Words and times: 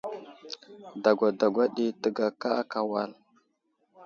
Dagwa 1.03 1.27
dagwa 1.39 1.65
ɗi 1.75 1.85
təgaka 2.01 2.49
aka 2.61 2.79
wal. 2.91 3.11